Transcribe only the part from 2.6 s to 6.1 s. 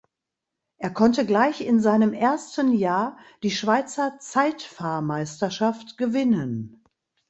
Jahr die Schweizer Zeitfahrmeisterschaft